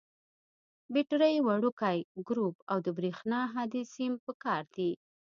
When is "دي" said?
4.75-4.91